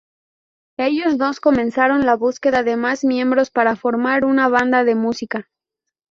Ellos 0.79 1.19
dos 1.19 1.39
comenzaron 1.39 2.07
la 2.07 2.15
búsqueda 2.15 2.63
de 2.63 2.75
más 2.75 3.03
miembros 3.03 3.51
para 3.51 3.75
formar 3.75 4.25
una 4.25 4.47
banda 4.49 4.83
de 4.83 4.95
música. 4.95 5.47